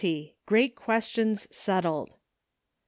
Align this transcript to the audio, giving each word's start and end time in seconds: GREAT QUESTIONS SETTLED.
GREAT 0.47 0.73
QUESTIONS 0.75 1.47
SETTLED. 1.55 2.15